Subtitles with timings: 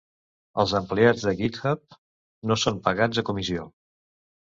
[0.61, 1.97] Els empleats de GitHub
[2.53, 3.67] no són pagats a comissió.